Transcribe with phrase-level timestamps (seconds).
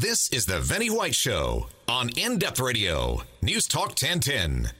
[0.00, 4.70] This is the Vinny White Show on In Depth Radio, News Talk 1010.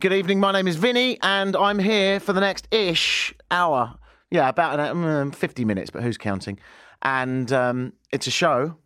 [0.00, 0.38] Good evening.
[0.38, 3.98] My name is Vinny, and I'm here for the next ish hour.
[4.30, 6.60] Yeah, about an, um, 50 minutes, but who's counting?
[7.02, 8.76] And um, it's a show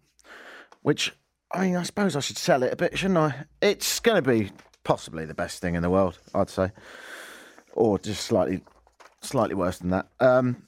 [0.80, 1.12] which,
[1.52, 3.44] I mean, I suppose I should sell it a bit, shouldn't I?
[3.60, 4.50] It's going to be
[4.84, 6.70] possibly the best thing in the world, I'd say.
[7.74, 8.62] Or just slightly,
[9.20, 10.06] slightly worse than that.
[10.20, 10.62] Um,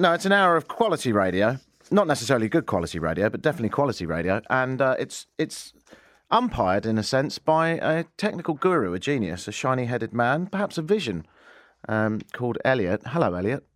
[0.00, 1.60] no, it's an hour of quality radio.
[1.92, 4.40] Not necessarily good quality radio, but definitely quality radio.
[4.48, 5.74] And uh, it's it's
[6.30, 10.82] umpired in a sense by a technical guru, a genius, a shiny-headed man, perhaps a
[10.82, 11.26] vision,
[11.88, 13.02] um, called Elliot.
[13.08, 13.66] Hello, Elliot.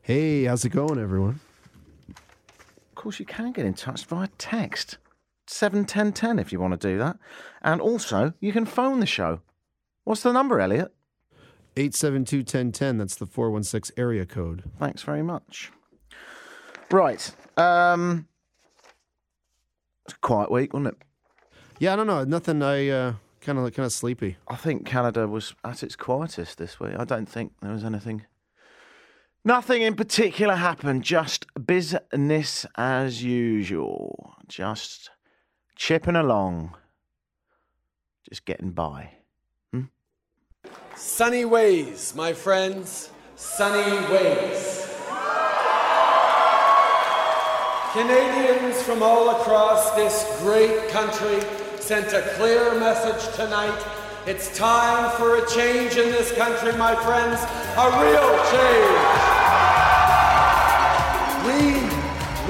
[0.00, 1.40] Hey, how's it going, everyone?
[2.08, 4.96] Of course, you can get in touch via text.
[5.46, 7.18] 71010 if you want to do that.
[7.60, 9.42] And also, you can phone the show.
[10.04, 10.94] What's the number, Elliot?
[11.76, 12.96] 872 1010.
[12.96, 14.64] That's the 416 area code.
[14.78, 15.70] Thanks very much.
[16.90, 17.32] Right.
[17.56, 18.28] Um,
[20.04, 21.02] it's a quiet week, wasn't it?
[21.78, 22.24] Yeah, I don't know.
[22.24, 22.62] Nothing.
[22.62, 24.36] I uh, kind of kind of sleepy.
[24.48, 26.94] I think Canada was at its quietest this week.
[26.98, 28.24] I don't think there was anything.
[29.44, 31.02] Nothing in particular happened.
[31.02, 34.36] Just business as usual.
[34.46, 35.10] Just
[35.74, 36.76] chipping along.
[38.28, 39.10] Just getting by.
[40.94, 43.10] Sunny ways, my friends.
[43.34, 44.81] Sunny ways.
[47.92, 51.38] Canadians from all across this great country
[51.78, 53.84] sent a clear message tonight.
[54.26, 57.38] It's time for a change in this country, my friends.
[57.76, 59.12] A real change.
[61.44, 61.84] We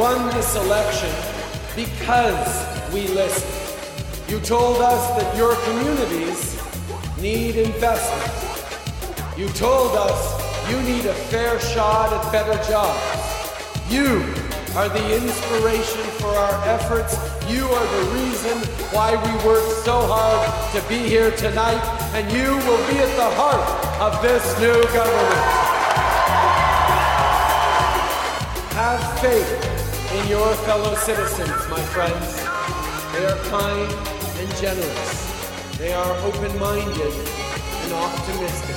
[0.00, 1.10] won this election
[1.74, 4.30] because we listened.
[4.30, 6.56] You told us that your communities
[7.20, 9.36] need investment.
[9.36, 13.32] You told us you need a fair shot at better jobs.
[13.90, 14.22] You
[14.74, 17.12] are the inspiration for our efforts.
[17.46, 18.56] You are the reason
[18.88, 21.82] why we work so hard to be here tonight,
[22.14, 23.60] and you will be at the heart
[24.00, 25.44] of this new government.
[28.72, 29.52] Have faith
[30.16, 32.40] in your fellow citizens, my friends.
[33.12, 33.92] They are kind
[34.40, 35.76] and generous.
[35.76, 38.76] They are open-minded and optimistic.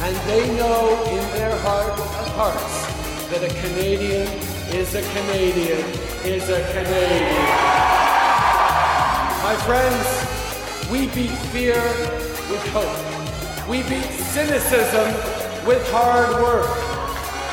[0.00, 2.96] And they know in their heart of hearts
[3.30, 5.78] that a Canadian is a Canadian
[6.24, 7.36] is a Canadian.
[9.42, 11.80] My friends, we beat fear
[12.50, 13.68] with hope.
[13.68, 15.06] We beat cynicism
[15.66, 16.66] with hard work.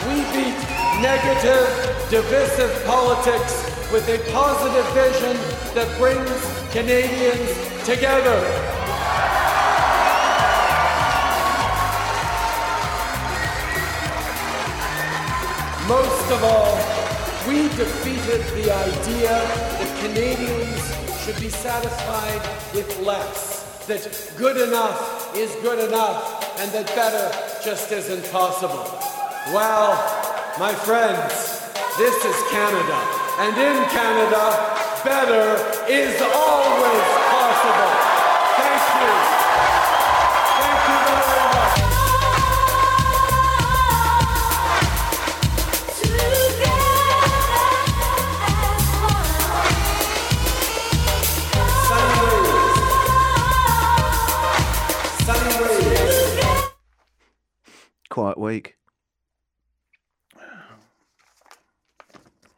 [0.07, 0.57] We beat
[1.01, 1.69] negative,
[2.09, 5.37] divisive politics with a positive vision
[5.75, 6.29] that brings
[6.71, 8.39] Canadians together.
[15.87, 16.72] Most of all,
[17.77, 22.41] defeated the idea that Canadians should be satisfied
[22.75, 24.03] with less, that
[24.37, 27.31] good enough is good enough, and that better
[27.63, 28.85] just isn't possible.
[29.51, 29.97] Well,
[30.59, 31.65] my friends,
[31.97, 32.99] this is Canada,
[33.39, 34.53] and in Canada,
[35.03, 35.57] better
[35.89, 38.12] is always possible.
[58.43, 58.77] Week.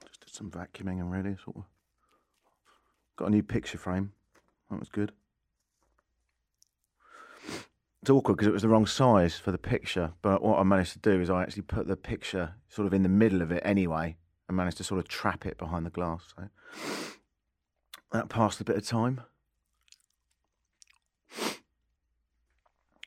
[0.06, 1.64] Just did some vacuuming and really sort of
[3.16, 4.12] got a new picture frame.
[4.70, 5.12] That was good.
[8.02, 10.94] It's awkward because it was the wrong size for the picture, but what I managed
[10.94, 13.64] to do is I actually put the picture sort of in the middle of it
[13.66, 16.34] anyway, and managed to sort of trap it behind the glass.
[16.36, 16.50] So
[18.12, 19.22] that passed a bit of time.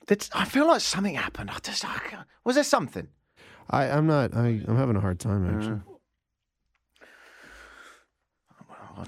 [0.08, 1.50] Did, I feel like something happened.
[1.50, 2.00] I just I
[2.42, 3.08] was there something?
[3.70, 4.34] I, I'm not.
[4.34, 5.80] I, I'm having a hard time actually.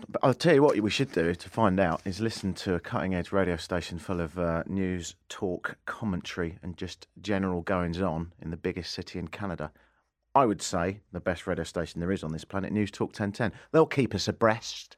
[0.09, 2.81] But I'll tell you what we should do to find out is listen to a
[2.81, 8.33] cutting edge radio station full of uh, news, talk, commentary, and just general goings on
[8.41, 9.73] in the biggest city in Canada.
[10.33, 13.53] I would say the best radio station there is on this planet, News Talk 1010.
[13.73, 14.97] They'll keep us abreast.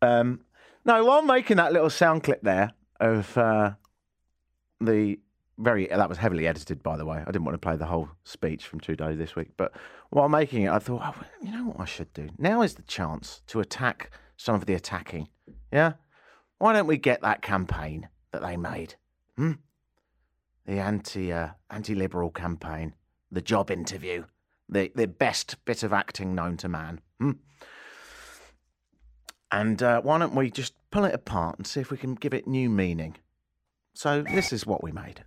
[0.00, 0.42] Um,
[0.84, 3.72] no, while making that little sound clip there of uh,
[4.80, 5.18] the
[5.58, 7.18] very that was heavily edited, by the way.
[7.18, 9.72] I didn't want to play the whole speech from two days this week, but
[10.10, 12.28] while making it, I thought, oh, you know what I should do?
[12.38, 15.28] Now is the chance to attack some of the attacking.
[15.72, 15.94] Yeah,
[16.58, 18.96] why don't we get that campaign that they made?
[19.36, 19.52] Hmm?
[20.66, 22.94] The anti uh, anti liberal campaign,
[23.30, 24.24] the job interview,
[24.68, 27.00] the the best bit of acting known to man.
[27.18, 27.32] Hmm?
[29.50, 32.34] And uh, why don't we just pull it apart and see if we can give
[32.34, 33.16] it new meaning?
[33.96, 35.24] So this is what we made.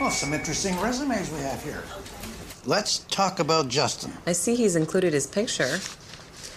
[0.00, 1.82] Well, some interesting resumes we have here.
[2.64, 4.12] Let's talk about Justin.
[4.24, 5.80] I see he's included his picture.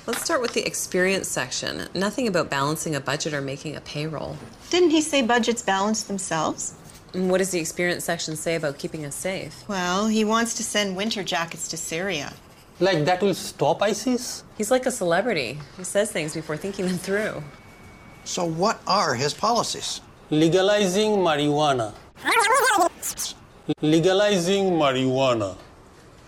[0.05, 1.87] Let's start with the experience section.
[1.95, 4.37] Nothing about balancing a budget or making a payroll.
[4.69, 6.75] Didn't he say budgets balance themselves?
[7.15, 9.67] And what does the experience section say about keeping us safe?
[9.67, 12.33] Well, he wants to send winter jackets to Syria.
[12.79, 14.43] Like that will stop ISIS?
[14.59, 15.57] He's like a celebrity.
[15.75, 17.43] He says things before thinking them through.
[18.25, 20.01] So, what are his policies?
[20.31, 21.91] Legalizing marijuana.
[23.81, 25.57] Legalizing marijuana.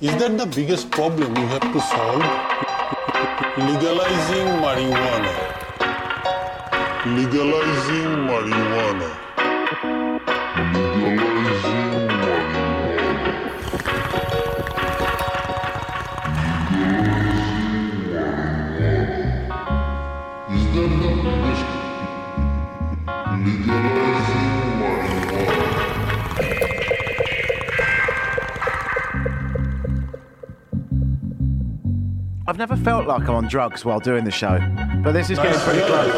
[0.01, 2.21] Is that the biggest problem you have to solve?
[3.57, 5.33] Legalizing marijuana.
[7.15, 8.92] Legalizing marijuana.
[32.53, 34.59] I've never felt like I'm on drugs while doing the show,
[35.03, 36.13] but this is getting pretty close.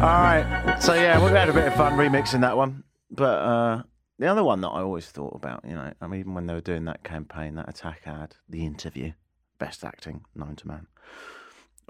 [0.00, 3.82] All right, so yeah, we've had a bit of fun remixing that one, but uh,
[4.18, 6.54] the other one that I always thought about, you know, I mean, even when they
[6.54, 9.12] were doing that campaign, that attack ad, the interview,
[9.58, 10.86] best acting known to man,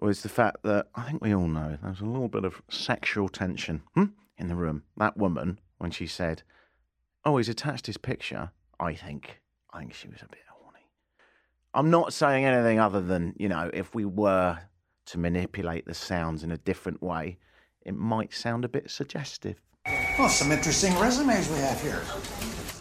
[0.03, 2.63] was the fact that I think we all know there was a little bit of
[2.69, 4.07] sexual tension hmm,
[4.37, 4.83] in the room.
[4.97, 6.43] That woman, when she said,
[7.25, 8.51] "Oh, he's attached his picture,"
[8.81, 9.41] I think,
[9.77, 10.87] I think she was a bit horny.
[11.75, 14.59] I'm not saying anything other than you know, if we were
[15.07, 17.37] to manipulate the sounds in a different way,
[17.83, 19.61] it might sound a bit suggestive.
[20.19, 22.01] Well, some interesting resumes we have here.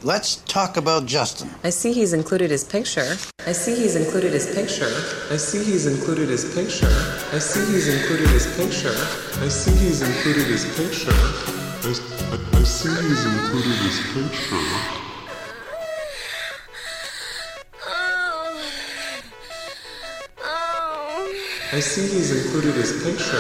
[0.03, 1.49] Let's talk about Justin.
[1.65, 3.17] I see he's included his picture.
[3.45, 4.87] I see he's included his picture.
[5.31, 6.87] I see he's included his picture.
[7.35, 8.95] I see he's included his picture.
[9.43, 11.11] I see he's included his picture.
[11.11, 11.91] I,
[12.31, 14.94] I, I see he's included his picture.
[21.71, 23.35] I see he's included his picture.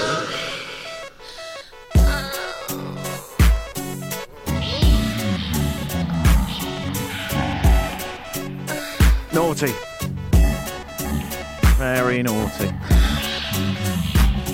[9.33, 9.73] Naughty.
[11.77, 12.71] Very naughty.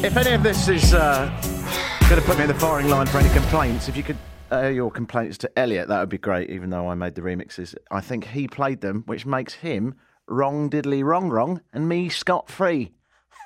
[0.05, 1.29] If any of this is uh,
[2.09, 4.17] going to put me in the firing line for any complaints, if you could
[4.51, 7.73] air your complaints to Elliot, that would be great, even though I made the remixes.
[7.89, 9.95] I think he played them, which makes him
[10.27, 12.91] wrong diddly wrong wrong and me scot free.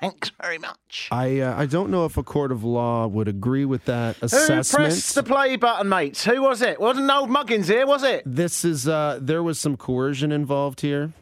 [0.02, 1.10] Thanks very much.
[1.12, 4.68] I uh, I don't know if a court of law would agree with that assessment.
[4.68, 6.24] Who pressed the play button, mates?
[6.26, 6.80] Who was it?
[6.80, 8.24] Wasn't old Muggins here, was it?
[8.26, 11.14] This is uh, there was some coercion involved here.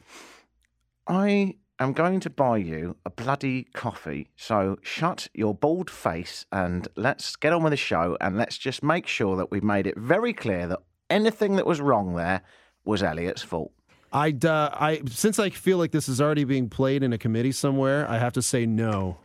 [1.07, 4.29] I am going to buy you a bloody coffee.
[4.35, 8.83] So shut your bald face and let's get on with the show and let's just
[8.83, 10.79] make sure that we've made it very clear that
[11.09, 12.41] anything that was wrong there
[12.85, 13.71] was Elliot's fault.
[14.13, 17.51] I uh, I since I feel like this is already being played in a committee
[17.51, 19.17] somewhere, I have to say no.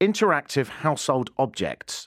[0.00, 2.06] Interactive household objects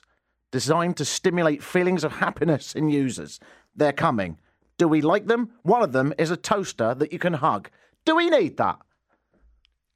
[0.50, 3.38] designed to stimulate feelings of happiness in users.
[3.76, 4.38] They're coming.
[4.78, 5.50] Do we like them?
[5.62, 7.68] One of them is a toaster that you can hug.
[8.06, 8.78] Do we need that?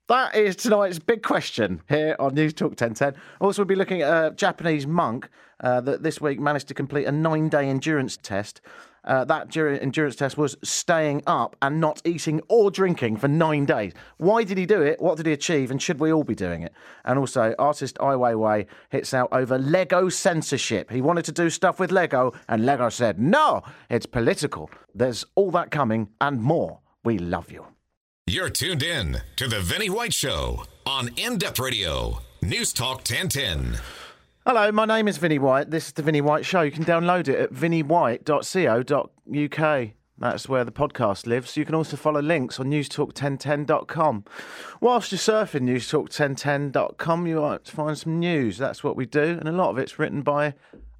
[0.08, 3.14] That is tonight's big question here on News Talk 1010.
[3.40, 5.28] Also, we'll be looking at a Japanese monk
[5.60, 8.60] uh, that this week managed to complete a nine day endurance test.
[9.06, 13.64] Uh, that dur- endurance test was staying up and not eating or drinking for nine
[13.64, 13.92] days.
[14.16, 15.00] Why did he do it?
[15.00, 15.70] What did he achieve?
[15.70, 16.72] And should we all be doing it?
[17.04, 20.90] And also, artist Ai Weiwei hits out over Lego censorship.
[20.90, 24.70] He wanted to do stuff with Lego, and Lego said, no, it's political.
[24.94, 26.80] There's all that coming and more.
[27.04, 27.66] We love you.
[28.26, 33.78] You're tuned in to the Vinnie White Show on In Depth Radio, News Talk 1010.
[34.46, 35.72] Hello, my name is Vinny White.
[35.72, 36.60] This is the Vinny White Show.
[36.60, 39.88] You can download it at vinnywhite.co.uk.
[40.18, 41.56] That's where the podcast lives.
[41.56, 44.24] You can also follow links on newstalk1010.com.
[44.80, 48.56] Whilst you're surfing newstalk1010.com, you might find some news.
[48.56, 49.36] That's what we do.
[49.36, 50.54] And a lot of it's written by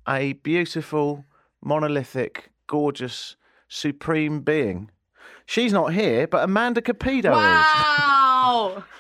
[0.08, 1.24] a beautiful,
[1.62, 3.36] monolithic, gorgeous,
[3.68, 4.90] supreme being.
[5.46, 7.36] She's not here, but Amanda Cupido is.
[7.36, 8.82] Wow.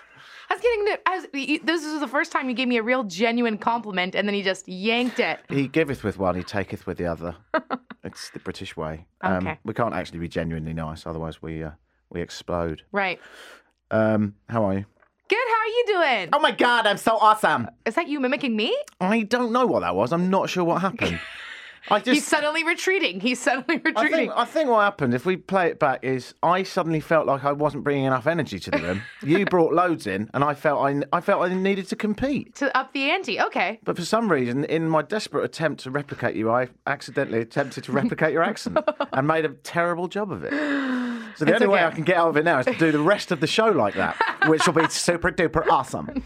[0.48, 0.98] I was getting the.
[1.06, 4.28] I was, this is the first time you gave me a real genuine compliment, and
[4.28, 5.40] then he just yanked it.
[5.48, 7.36] He giveth with one, he taketh with the other.
[8.04, 9.06] it's the British way.
[9.22, 9.58] Um, Okay.
[9.64, 11.70] We can't actually be genuinely nice, otherwise we uh,
[12.10, 12.82] we explode.
[12.92, 13.20] Right.
[13.90, 14.84] Um, how are you?
[15.28, 15.38] Good.
[15.48, 16.28] How are you doing?
[16.32, 17.68] Oh my god, I'm so awesome!
[17.84, 18.76] Is that you mimicking me?
[19.00, 20.12] I don't know what that was.
[20.12, 21.18] I'm not sure what happened.
[21.90, 23.20] I just- He's suddenly retreating.
[23.20, 24.16] He's suddenly I retreating.
[24.18, 27.44] think, I think what happened, if we play it back, is I suddenly felt like
[27.44, 29.02] I wasn't bringing enough energy to the room.
[29.22, 32.54] you brought loads in, and I felt I, I felt I needed to compete.
[32.56, 33.40] to up the ante.
[33.40, 33.78] Okay.
[33.84, 37.92] But for some reason, in my desperate attempt to replicate you, I accidentally attempted to
[37.92, 38.78] replicate your accent
[39.12, 40.52] and made a terrible job of it.
[41.36, 41.84] So the It's only way.
[41.84, 43.66] I can get out of it now is to do the rest of the show
[43.66, 44.16] like that,
[44.46, 46.22] which will be super duper awesome.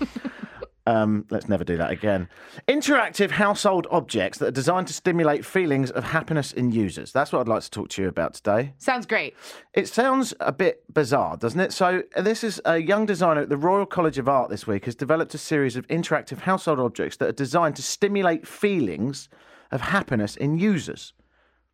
[0.87, 2.29] Um, let's never do that again.
[2.67, 7.13] Interactive household objects that are designed to stimulate feelings of happiness in users.
[7.13, 8.75] That's what I'd like to talk to you about today.
[8.79, 9.37] Sounds great.
[9.75, 11.73] It sounds a bit bizarre, doesn't it?
[11.73, 14.87] So, uh, this is a young designer at the Royal College of Art this week
[14.87, 19.29] has developed a series of interactive household objects that are designed to stimulate feelings
[19.71, 21.13] of happiness in users.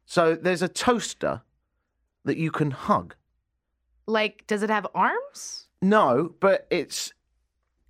[0.05, 1.43] So, there's a toaster
[2.25, 3.15] that you can hug.
[4.07, 5.69] Like, does it have arms?
[5.81, 7.13] No, but it's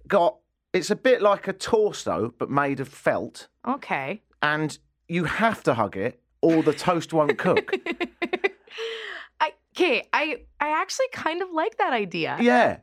[0.07, 0.37] got
[0.77, 4.23] it's a bit like a torso but made of felt Okay.
[4.43, 4.79] and
[5.09, 7.73] you have to hug it or the toast won't cook.
[9.41, 10.05] I okay.
[10.13, 12.37] I I actually kind of like that idea.
[12.41, 12.79] yeah,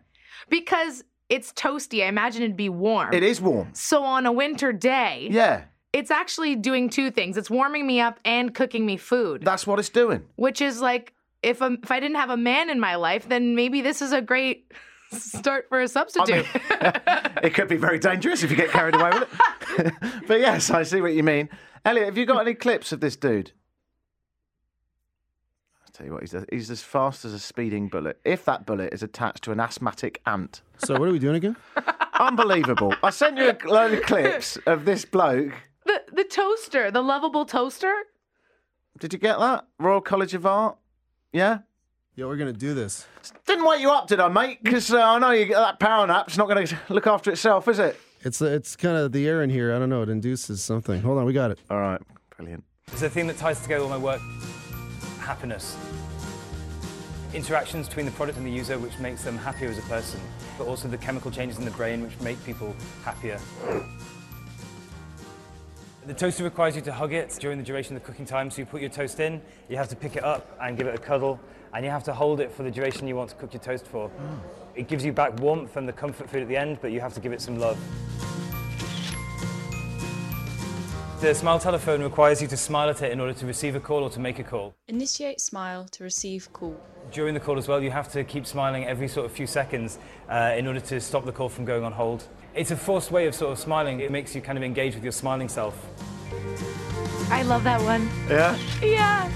[0.50, 2.04] Because it's toasty.
[2.04, 3.14] I imagine it'd be warm.
[3.14, 3.70] it is warm.
[3.74, 7.38] So on a winter day, Yeah, it's actually doing two things.
[7.38, 10.24] It's warming me up and cooking me food, that's what it's doing.
[10.36, 13.56] which is like if a, if I didn't have a man in my life, then
[13.56, 14.72] maybe this is a great
[15.13, 16.46] start for a substitute.
[17.43, 19.29] it could be very dangerous if you get carried away with
[19.79, 19.93] it.
[20.27, 21.50] but yes, I see what you mean.
[21.86, 23.51] Elliot, have you got any clips of this dude?
[25.86, 28.20] I'll tell you what, he's, he's as fast as a speeding bullet.
[28.24, 30.62] If that bullet is attached to an asthmatic ant.
[30.77, 31.55] So what are we doing again?
[32.20, 32.96] Unbelievable.
[33.03, 35.53] I sent you a load of clips of this bloke.
[35.86, 37.93] the the toaster, the lovable toaster.
[39.00, 39.65] Did you get that?
[39.79, 40.77] Royal College of Art?
[41.32, 41.60] Yeah?
[42.15, 43.08] Yeah, we're gonna do this.
[43.48, 44.60] Didn't wake you up, did I, mate?
[44.62, 47.79] Because uh, I know you, that power nap's not going to look after itself, is
[47.79, 48.00] it?
[48.22, 49.74] It's uh, it's kind of the air in here.
[49.74, 50.03] I don't know.
[50.03, 51.01] It induces something.
[51.01, 51.60] Hold on, we got it.
[51.72, 52.00] All right,
[52.38, 52.63] brilliant.
[52.91, 54.22] It's a theme that ties together all my work
[55.20, 55.75] happiness.
[57.34, 60.20] Interactions between the product and the user, which makes them happier as a person,
[60.58, 63.39] but also the chemical changes in the brain, which make people happier.
[66.05, 68.51] The toaster requires you to hug it during the duration of the cooking time.
[68.51, 70.93] So you put your toast in, you have to pick it up and give it
[70.93, 71.39] a cuddle,
[71.74, 73.86] and you have to hold it for the duration you want to cook your toast
[73.88, 74.10] for.
[74.75, 77.13] It gives you back warmth and the comfort food at the end, but you have
[77.13, 77.77] to give it some love.
[81.22, 84.03] The Smile telephone requires you to smile at it in order to receive a call
[84.03, 84.75] or to make a call.
[84.89, 86.75] Initiate smile to receive call.
[87.13, 90.00] During the call as well, you have to keep smiling every sort of few seconds
[90.30, 92.27] uh, in order to stop the call from going on hold.
[92.53, 94.01] It's a forced way of sort of smiling.
[94.01, 95.88] It makes you kind of engage with your smiling self.
[97.30, 98.10] I love that one.
[98.27, 98.58] Yeah?
[98.82, 99.32] Yeah.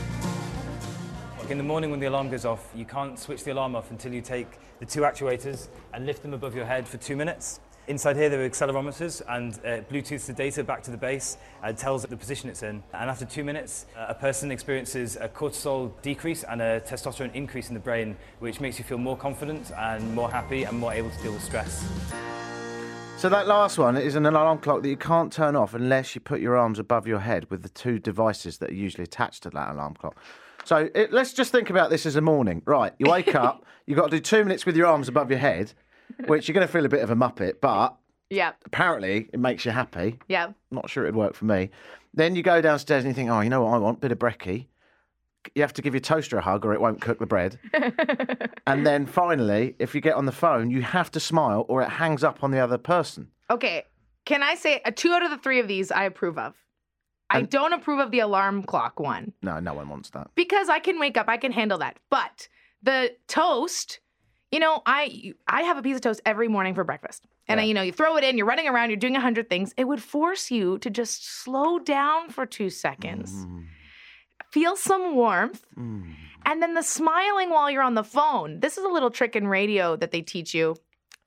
[1.49, 4.13] In the morning when the alarm goes off, you can't switch the alarm off until
[4.13, 7.61] you take the two actuators and lift them above your head for two minutes.
[7.87, 11.77] Inside here, there are accelerometers and uh, Bluetooths the data back to the base and
[11.77, 12.83] tells it the position it's in.
[12.93, 17.69] And after two minutes, uh, a person experiences a cortisol decrease and a testosterone increase
[17.69, 21.11] in the brain, which makes you feel more confident and more happy and more able
[21.11, 21.89] to deal with stress.
[23.15, 26.19] So that last one is an alarm clock that you can't turn off unless you
[26.19, 29.49] put your arms above your head with the two devices that are usually attached to
[29.51, 30.17] that alarm clock.
[30.67, 32.61] So it, let's just think about this as a morning.
[32.65, 35.39] Right, you wake up, you've got to do two minutes with your arms above your
[35.39, 35.71] head,
[36.25, 37.95] which you're going to feel a bit of a muppet, but
[38.29, 38.51] Yeah.
[38.65, 40.19] apparently it makes you happy.
[40.27, 40.51] Yeah.
[40.69, 41.69] Not sure it'd work for me.
[42.13, 44.01] Then you go downstairs and you think, oh, you know what I want?
[44.01, 44.65] Bit of brekkie.
[45.55, 47.57] You have to give your toaster a hug or it won't cook the bread.
[48.67, 51.87] and then finally, if you get on the phone, you have to smile or it
[51.89, 53.29] hangs up on the other person.
[53.49, 53.85] Okay.
[54.25, 56.55] Can I say uh, two out of the three of these I approve of?
[57.29, 60.29] I And- don't approve of the alarm clock one No, no one wants that.
[60.35, 61.99] because I can wake up, I can handle that.
[62.09, 62.47] But
[62.81, 63.99] the toast,
[64.51, 67.25] you know, I I have a piece of toast every morning for breakfast.
[67.49, 69.49] And I, you know, you throw it in, you're running around, you're doing a hundred
[69.49, 69.73] things.
[69.77, 73.67] It would force you to just slow down for two seconds, Mm.
[74.51, 78.59] feel some warmth, and then the smiling while you're on the phone.
[78.59, 80.75] This is a little trick in radio that they teach you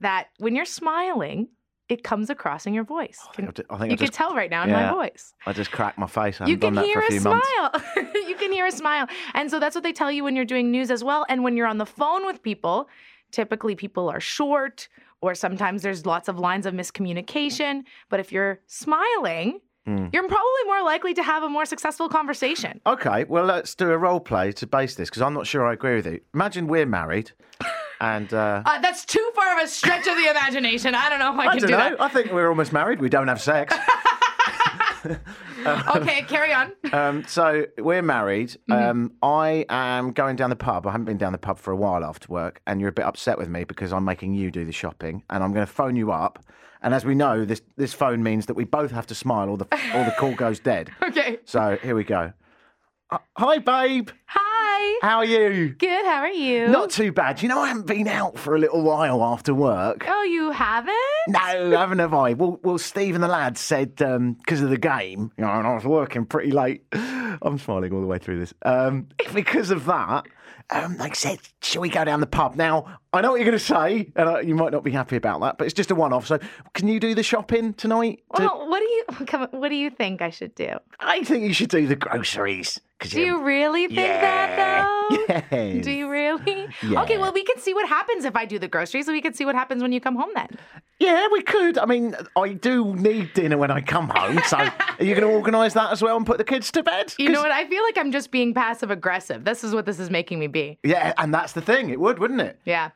[0.00, 1.48] that when you're smiling,
[1.90, 3.18] it comes across in your voice.
[3.34, 5.34] Can- I ju- I think you I can tell right now in my voice.
[5.46, 6.40] I just cracked my face.
[6.40, 7.70] I You can that hear for a a smile.
[8.14, 9.06] you can hear a smile.
[9.34, 11.26] And so that's what they tell you when you're doing news as well.
[11.28, 12.88] And when you're on the phone with people,
[13.32, 14.88] typically people are short
[15.20, 17.82] or sometimes there's lots of lines of miscommunication.
[18.08, 20.08] But if you're smiling, Hmm.
[20.12, 22.80] you're probably more likely to have a more successful conversation.
[22.86, 25.72] Okay, well, let's do a role play to base this because I'm not sure I
[25.72, 26.20] agree with you.
[26.34, 27.32] Imagine we're married
[28.00, 28.32] and.
[28.32, 30.94] Uh, Uh, that's too far of a stretch of the imagination.
[30.94, 31.96] I don't know if I, I can don't do know.
[32.00, 33.00] I think we're almost married.
[33.00, 33.74] We don't have sex.
[33.74, 35.20] that.
[35.96, 36.72] Okay, carry on.
[36.92, 38.56] um, so we're married.
[38.70, 40.86] Um, I am going down the pub.
[40.86, 43.04] I haven't been down the pub for a while after work, and you're a bit
[43.04, 45.96] upset with me because I'm making you do the shopping, and I'm going to phone
[45.96, 46.38] you up.
[46.82, 49.58] And as we know, this this phone means that we both have to smile, or
[49.58, 50.90] the or the call goes dead.
[51.02, 51.38] Okay.
[51.44, 52.32] So here we go.
[53.10, 54.08] Uh, hi, babe.
[54.26, 54.49] Hi.
[55.02, 55.70] How are you?
[55.70, 56.04] Good.
[56.04, 56.68] How are you?
[56.68, 57.42] Not too bad.
[57.42, 60.04] You know, I haven't been out for a little while after work.
[60.06, 60.94] Oh, you haven't?
[61.28, 62.34] No, haven't have I?
[62.34, 65.74] Well, well, Steve and the lads said because of the game, you know, and I
[65.74, 66.84] was working pretty late.
[66.92, 68.52] I'm smiling all the way through this.
[68.62, 70.26] Um, because of that,
[70.70, 73.58] um, they said, "Shall we go down the pub?" Now, I know what you're going
[73.58, 75.96] to say, and I, you might not be happy about that, but it's just a
[75.96, 76.26] one-off.
[76.28, 76.38] So,
[76.74, 78.22] can you do the shopping tonight?
[78.36, 80.70] To- Well, what do you come on, what do you think I should do?
[81.00, 82.80] I think you should do the groceries.
[83.00, 84.56] 'cause Do you really think that
[85.10, 85.16] though?
[85.28, 85.84] Yes.
[85.84, 86.68] Do you really?
[86.82, 87.02] Yeah.
[87.02, 89.32] Okay, well we can see what happens if I do the groceries, so we can
[89.32, 90.48] see what happens when you come home then.
[90.98, 91.78] Yeah, we could.
[91.78, 94.58] I mean, I do need dinner when I come home, so
[94.98, 97.14] are you going to organise that as well and put the kids to bed?
[97.18, 97.50] You know what?
[97.50, 99.44] I feel like I'm just being passive aggressive.
[99.46, 100.78] This is what this is making me be.
[100.84, 101.88] Yeah, and that's the thing.
[101.88, 102.60] It would, wouldn't it?
[102.66, 102.90] Yeah.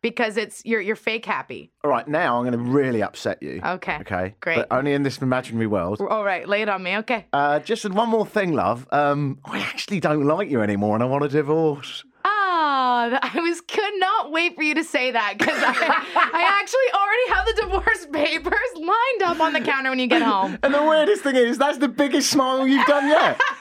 [0.00, 1.72] Because it's you're you're fake happy.
[1.82, 3.60] All right, now I'm going to really upset you.
[3.64, 3.98] Okay.
[4.00, 4.34] Okay.
[4.40, 4.56] Great.
[4.56, 6.00] But only in this imaginary world.
[6.00, 6.96] All right, lay it on me.
[6.98, 7.26] Okay.
[7.32, 8.86] Uh, just one more thing, love.
[8.92, 12.04] Um, I actually don't like you anymore, and I want a divorce.
[12.24, 16.90] Oh, I was could not wait for you to say that because I, I actually
[16.94, 20.58] already have the divorce papers lined up on the counter when you get home.
[20.62, 23.40] And the weirdest thing is, that's the biggest smile you've done yet.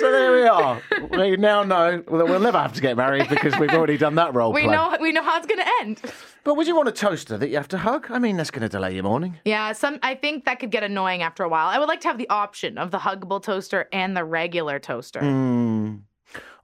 [0.00, 0.80] so there we are.
[1.10, 4.34] We now know that we'll never have to get married because we've already done that
[4.34, 4.72] role We play.
[4.74, 6.00] know we know how it's gonna end.
[6.44, 8.10] But would you want a toaster that you have to hug?
[8.10, 9.38] I mean, that's going to delay your morning.
[9.44, 11.68] Yeah, some I think that could get annoying after a while.
[11.68, 15.20] I would like to have the option of the huggable toaster and the regular toaster.
[15.20, 15.96] Hmm.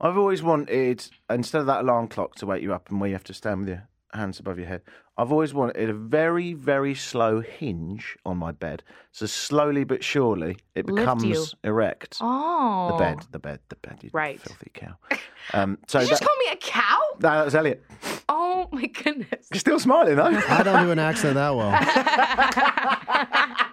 [0.00, 3.14] I've always wanted, instead of that alarm clock to wake you up and where you
[3.14, 4.82] have to stand with your hands above your head,
[5.18, 8.82] I've always wanted a very, very slow hinge on my bed.
[9.12, 11.44] So slowly but surely it Lift becomes you.
[11.64, 12.18] erect.
[12.20, 12.88] Oh.
[12.92, 13.98] The bed, the bed, the bed.
[14.02, 14.40] You Right.
[14.40, 14.96] filthy cow.
[15.54, 16.98] Um, so Did you just that, call me a cow?
[17.22, 17.84] No, that was Elliot.
[18.28, 19.46] Oh my goodness.
[19.52, 20.24] You're still smiling though.
[20.24, 21.70] I don't do an accent that well.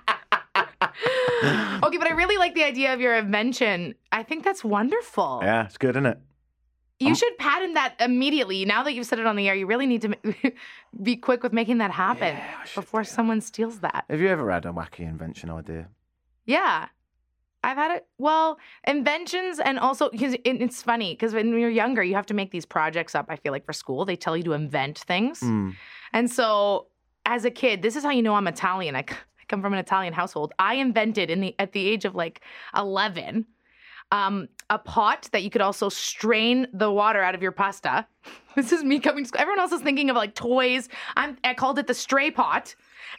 [1.84, 3.96] Okay, but I really like the idea of your invention.
[4.12, 5.40] I think that's wonderful.
[5.44, 6.20] yeah, it's good, isn't it?
[7.08, 8.66] You should patent that immediately.
[8.66, 10.18] Now that you've said it on the air, you really need to
[11.04, 12.38] be quick with making that happen
[12.76, 14.06] before someone steals that.
[14.10, 15.88] Have you ever had a wacky invention idea?
[16.46, 16.88] Yeah.
[17.64, 18.08] I've had it.
[18.18, 22.52] Well, inventions and also because it's funny because when you're younger, you have to make
[22.52, 23.28] these projects up.
[23.30, 25.40] I feel like for school, they tell you to invent things.
[25.40, 25.72] Hmm.
[26.12, 26.88] And so,
[27.26, 28.98] as a kid, this is how you know I'm Italian.
[28.98, 29.06] I,
[29.48, 30.54] come from an Italian household.
[30.60, 32.42] I invented in the at the age of like
[32.76, 33.46] 11
[34.14, 38.08] um, a pot that you could also strain the water out of your pasta.
[38.56, 39.24] This is me coming.
[39.24, 39.42] to school.
[39.42, 40.88] Everyone else is thinking of like toys.
[41.18, 42.76] I'm, I called it the stray pot,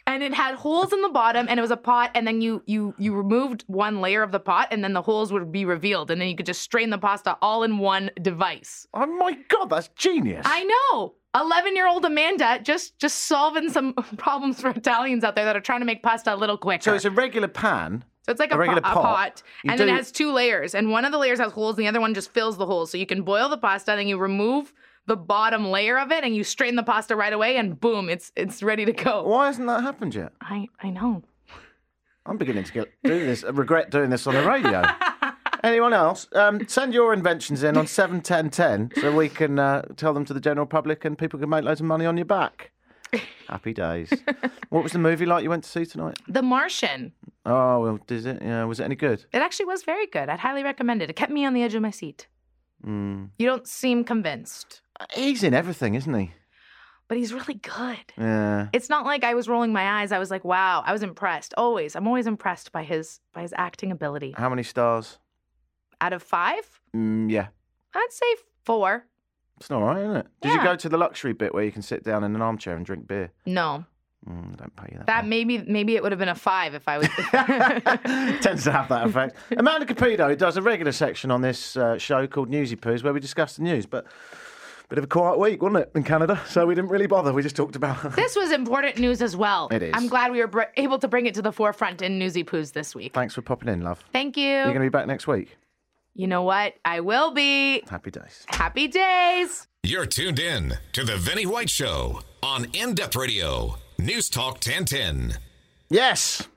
[0.07, 2.11] and it had holes in the bottom, and it was a pot.
[2.15, 5.33] And then you you you removed one layer of the pot, and then the holes
[5.33, 8.87] would be revealed, and then you could just strain the pasta all in one device.
[8.93, 10.45] Oh my god, that's genius!
[10.47, 11.15] I know.
[11.35, 15.61] 11 year old Amanda just just solving some problems for Italians out there that are
[15.61, 16.83] trying to make pasta a little quicker.
[16.83, 18.05] So it's a regular pan.
[18.25, 19.03] So it's like a, a regular po- a pot.
[19.03, 21.83] pot, and then it has two layers, and one of the layers has holes, and
[21.83, 22.89] the other one just fills the holes.
[22.89, 24.73] So you can boil the pasta, and then you remove
[25.05, 28.31] the bottom layer of it, and you strain the pasta right away, and boom, it's
[28.35, 29.23] it's ready to go.
[29.27, 30.31] Why hasn't that happened yet?
[30.41, 31.21] I I know.
[32.25, 33.43] I'm beginning to get, do this.
[33.43, 34.81] Regret doing this on the radio.
[35.63, 36.27] Anyone else?
[36.33, 40.25] Um, send your inventions in on seven ten ten so we can uh, tell them
[40.25, 42.71] to the general public and people can make loads of money on your back.
[43.47, 44.11] Happy days.
[44.69, 46.17] what was the movie like you went to see tonight?
[46.27, 47.11] The Martian.
[47.45, 48.41] Oh well, did it?
[48.41, 49.25] Yeah, was it any good?
[49.33, 50.29] It actually was very good.
[50.29, 51.09] I'd highly recommend it.
[51.09, 52.27] It kept me on the edge of my seat.
[52.85, 53.29] Mm.
[53.37, 54.81] You don't seem convinced,
[55.13, 56.31] He's in everything, isn't he?
[57.07, 58.13] but he's really good.
[58.17, 58.67] Yeah.
[58.73, 60.11] It's not like I was rolling my eyes.
[60.11, 61.53] I was like, wow, I was impressed.
[61.55, 61.95] Always.
[61.95, 64.33] I'm always impressed by his by his acting ability.
[64.35, 65.19] How many stars?
[66.01, 66.63] Out of five,
[66.95, 67.47] Mm, yeah.
[67.93, 68.25] I'd say
[68.63, 69.05] four.
[69.57, 70.27] It's all right, isn't it?
[70.41, 70.63] Did you Yeah.
[70.63, 73.07] go to the luxury bit where you can sit down in an armchair and drink
[73.07, 73.31] beer?
[73.45, 73.85] No.
[74.29, 75.07] Mm, don't pay you that.
[75.07, 77.07] That maybe maybe it would have been a five if I was.
[78.41, 79.35] tends to have that effect.
[79.57, 83.19] Amanda Cupido does a regular section on this uh, show called Newsy Poos where we
[83.19, 84.05] discuss the news, but
[84.89, 86.39] bit of a quiet week, wasn't it, in Canada?
[86.47, 87.33] So we didn't really bother.
[87.33, 88.15] We just talked about.
[88.15, 89.67] this was important news as well.
[89.71, 89.91] It is.
[89.93, 92.73] I'm glad we were br- able to bring it to the forefront in Newsy Poos
[92.73, 93.13] this week.
[93.13, 94.03] Thanks for popping in, love.
[94.11, 94.47] Thank you.
[94.47, 95.55] You're going to be back next week.
[96.17, 96.75] You know what?
[96.85, 97.83] I will be.
[97.89, 98.45] Happy days.
[98.47, 99.67] Happy days.
[99.83, 105.37] You're tuned in to the Vinnie White Show on In Depth Radio, News Talk 1010.
[105.89, 106.47] Yes.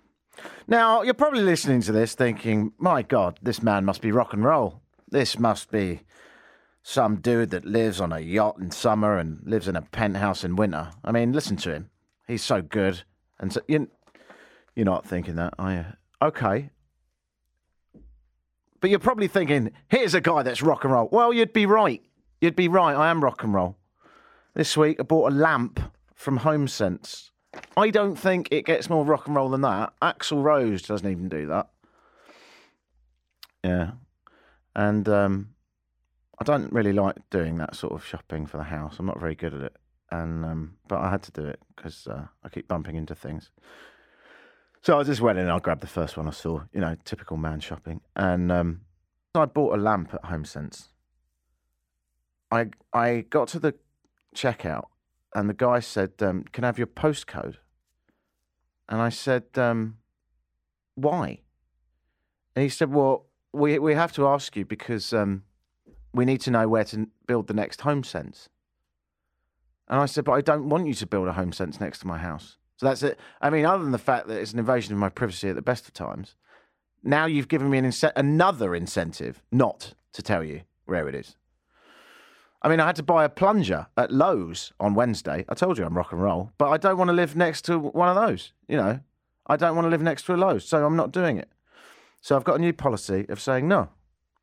[0.69, 4.45] Now, you're probably listening to this thinking, my God, this man must be rock and
[4.45, 4.81] roll.
[5.11, 6.03] This must be
[6.85, 10.55] some dude that lives on a yacht in summer and lives in a penthouse in
[10.55, 10.93] winter.
[11.05, 11.91] I mean, listen to him.
[12.29, 13.03] He's so good.
[13.41, 13.89] And so, you,
[14.77, 15.85] you're not thinking that, are you?
[16.23, 16.71] Okay.
[18.81, 21.09] But you're probably thinking, here's a guy that's rock and roll.
[21.11, 22.03] Well, you'd be right.
[22.41, 22.95] You'd be right.
[22.95, 23.77] I am rock and roll.
[24.55, 25.81] This week, I bought a lamp
[26.15, 27.31] from HomeSense.
[27.77, 29.93] I don't think it gets more rock and roll than that.
[30.03, 31.69] Axl Rose doesn't even do that.
[33.65, 33.93] Yeah.
[34.77, 35.51] and um,
[36.41, 38.97] I don't really like doing that sort of shopping for the house.
[38.99, 39.77] I'm not very good at it,
[40.11, 43.51] and um, but I had to do it because uh, I keep bumping into things.
[44.83, 46.63] So I just went in and I grabbed the first one I saw.
[46.73, 48.81] You know, typical man shopping, and um,
[49.35, 50.89] I bought a lamp at HomeSense.
[52.51, 53.75] I I got to the
[54.35, 54.87] checkout,
[55.35, 57.57] and the guy said, um, "Can I have your postcode?"
[58.89, 59.99] And I said, um,
[60.95, 61.41] "Why?"
[62.55, 65.45] And he said, "Well, we we have to ask you because um,
[66.15, 68.49] we need to know where to build the next home sense."
[69.89, 72.07] And I said, "But I don't want you to build a home sense next to
[72.07, 73.19] my house." So that's it.
[73.41, 75.63] I mean, other than the fact that it's an invasion of my privacy at the
[75.63, 76.37] best of times,
[77.03, 81.37] now you've given me an ince- another incentive not to tell you where it is.
[82.63, 85.45] I mean, I had to buy a plunger at Lowe's on Wednesday.
[85.49, 87.79] I told you I'm rock and roll, but I don't want to live next to
[87.79, 88.53] one of those.
[88.69, 89.01] You know,
[89.47, 91.49] I don't want to live next to a Lowe's, so I'm not doing it.
[92.21, 93.89] So I've got a new policy of saying no,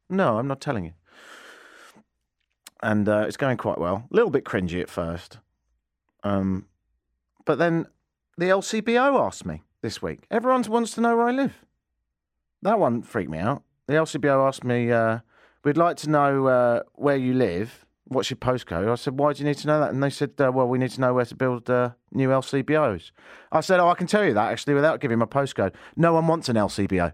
[0.10, 0.94] no, I'm not telling you.
[2.84, 4.08] And uh, it's going quite well.
[4.12, 5.40] A little bit cringy at first,
[6.24, 6.68] um,
[7.46, 7.88] but then
[8.38, 10.26] the LCBO asked me this week.
[10.30, 11.66] Everyone wants to know where I live.
[12.62, 13.64] That one freaked me out.
[13.88, 15.20] The LCBO asked me, uh,
[15.64, 17.86] "We'd like to know uh, where you live.
[18.06, 20.32] What's your postcode?" I said, "Why do you need to know that?" And they said,
[20.40, 23.12] uh, "Well, we need to know where to build uh, new LCBOs."
[23.52, 25.74] I said, "Oh, I can tell you that actually without giving my postcode.
[25.96, 27.14] No one wants an LCBO.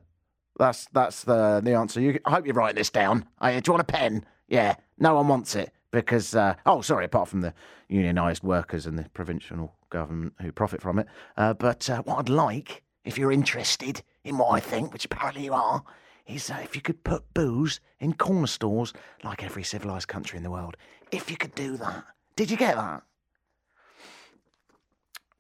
[0.57, 1.99] That's that's the the answer.
[1.99, 3.25] You, I hope you write this down.
[3.39, 4.25] Uh, do you want a pen?
[4.47, 7.53] Yeah, no one wants it because uh, oh, sorry, apart from the
[7.89, 11.08] unionised workers and the provincial government who profit from it.
[11.38, 15.45] Uh, but uh, what I'd like, if you're interested in what I think, which apparently
[15.45, 15.84] you are,
[16.27, 20.43] is uh, if you could put booze in corner stores like every civilised country in
[20.43, 20.77] the world.
[21.12, 23.04] If you could do that, did you get that?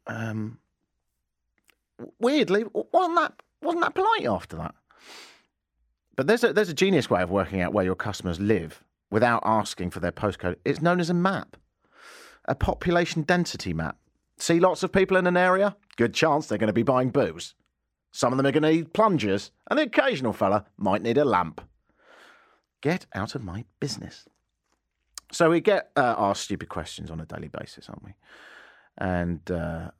[0.07, 0.59] Um,
[2.19, 4.75] weirdly, wasn't that wasn't that polite after that?
[6.15, 9.41] But there's a there's a genius way of working out where your customers live without
[9.45, 10.55] asking for their postcode.
[10.65, 11.57] It's known as a map,
[12.45, 13.97] a population density map.
[14.41, 15.75] See lots of people in an area?
[15.97, 17.53] Good chance they're going to be buying booze.
[18.11, 21.25] Some of them are going to need plungers, and the occasional fella might need a
[21.25, 21.61] lamp.
[22.81, 24.27] Get out of my business.
[25.31, 28.15] So we get uh, asked stupid questions on a daily basis, aren't we?
[28.97, 29.91] And uh,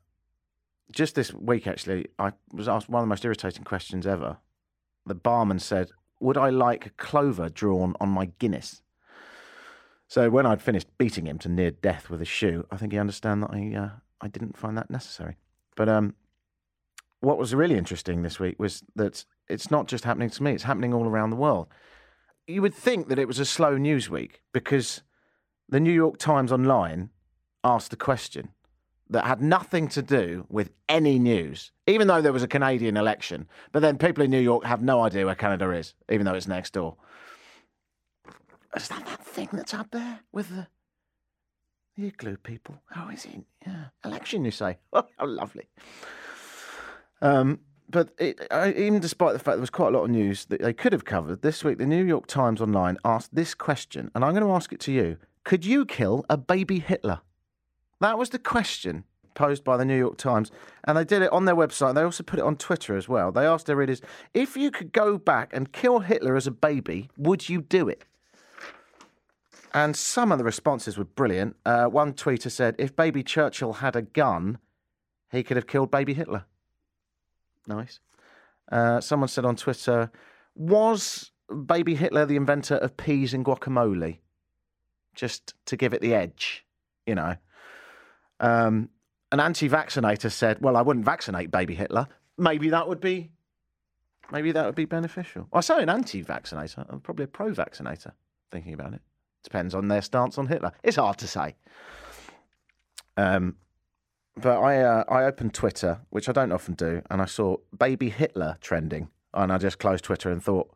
[0.90, 4.38] just this week, actually, I was asked one of the most irritating questions ever.
[5.06, 8.82] The barman said, Would I like clover drawn on my Guinness?
[10.08, 12.98] So when I'd finished beating him to near death with a shoe, I think he
[12.98, 13.90] understood that I, uh,
[14.22, 15.36] I didn't find that necessary.
[15.76, 16.14] But um,
[17.20, 20.62] what was really interesting this week was that it's not just happening to me, it's
[20.62, 21.66] happening all around the world.
[22.46, 25.02] You would think that it was a slow news week because
[25.68, 27.10] the New York Times Online
[27.64, 28.50] asked a question
[29.10, 33.46] that had nothing to do with any news, even though there was a Canadian election.
[33.70, 36.48] But then people in New York have no idea where Canada is, even though it's
[36.48, 36.96] next door.
[38.74, 40.66] Is that that thing that's up there with the,
[41.96, 42.80] the igloo people?
[42.90, 43.44] How is it?
[43.66, 43.84] Yeah.
[44.04, 44.78] Election, you say?
[44.92, 45.68] Oh, how lovely.
[47.20, 50.46] Um, but it, I, even despite the fact there was quite a lot of news
[50.46, 54.10] that they could have covered this week, the New York Times Online asked this question,
[54.14, 57.20] and I'm going to ask it to you: Could you kill a baby Hitler?
[58.00, 60.50] That was the question posed by the New York Times,
[60.84, 61.94] and they did it on their website.
[61.94, 63.30] They also put it on Twitter as well.
[63.30, 64.00] They asked their readers:
[64.32, 68.04] If you could go back and kill Hitler as a baby, would you do it?
[69.74, 71.56] And some of the responses were brilliant.
[71.64, 74.58] Uh, one tweeter said, "If baby Churchill had a gun,
[75.30, 76.44] he could have killed baby Hitler."
[77.66, 78.00] Nice.
[78.70, 80.10] Uh, someone said on Twitter,
[80.54, 81.30] was
[81.66, 84.18] baby Hitler the inventor of peas and guacamole?
[85.14, 86.64] Just to give it the edge,
[87.06, 87.36] you know.
[88.40, 88.88] Um,
[89.30, 92.08] an anti vaccinator said, well, I wouldn't vaccinate baby Hitler.
[92.38, 93.30] Maybe that would be.
[94.30, 95.48] Maybe that would be beneficial.
[95.52, 96.86] I say an anti vaccinator.
[96.88, 98.12] I'm probably a pro vaccinator,
[98.50, 99.02] thinking about it.
[99.42, 100.72] Depends on their stance on Hitler.
[100.82, 101.56] It's hard to say.
[103.16, 103.56] Um,
[104.36, 108.08] but I uh, I opened Twitter, which I don't often do, and I saw baby
[108.08, 110.70] Hitler trending, and I just closed Twitter and thought,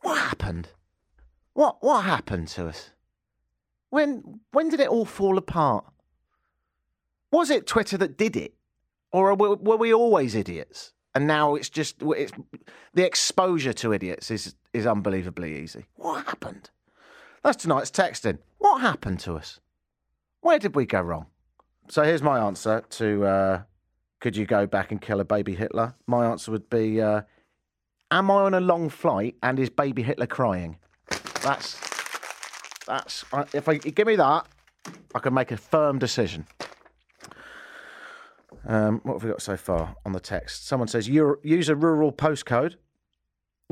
[0.00, 0.68] what happened?
[1.54, 2.90] What what happened to us?
[3.90, 5.84] When when did it all fall apart?
[7.32, 8.54] Was it Twitter that did it,
[9.10, 10.92] or were, were we always idiots?
[11.14, 12.32] And now it's just it's,
[12.94, 15.86] the exposure to idiots is is unbelievably easy.
[15.96, 16.70] What happened?
[17.42, 18.38] That's tonight's texting.
[18.58, 19.60] What happened to us?
[20.40, 21.26] Where did we go wrong?
[21.88, 23.62] So here's my answer to uh,
[24.20, 25.94] could you go back and kill a baby Hitler?
[26.06, 27.22] My answer would be uh,
[28.12, 30.76] Am I on a long flight and is baby Hitler crying?
[31.42, 31.80] That's
[32.86, 34.46] that's if I give me that,
[35.14, 36.46] I can make a firm decision.
[38.66, 40.66] Um, what have we got so far on the text?
[40.66, 42.76] Someone says use a rural postcode.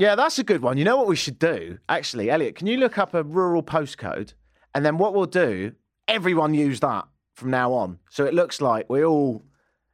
[0.01, 0.79] Yeah, that's a good one.
[0.79, 1.77] You know what we should do?
[1.87, 4.33] Actually, Elliot, can you look up a rural postcode?
[4.73, 5.73] And then what we'll do,
[6.07, 7.99] everyone use that from now on.
[8.09, 9.45] So it looks like we all,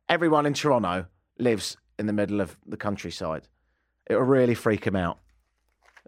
[0.08, 1.08] everyone in Toronto
[1.40, 3.50] lives in the middle of the countryside.
[4.10, 5.20] It'll really freak them out.